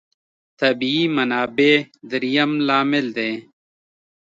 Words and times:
طبیعي 0.59 1.05
منابع 1.15 1.75
درېیم 2.09 2.51
لامل 2.67 3.05
دی. 3.17 3.31